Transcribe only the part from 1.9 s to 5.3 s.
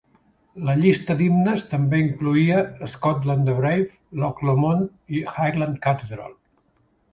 incloïa "Scotland the Brave", "Loch Lomond" i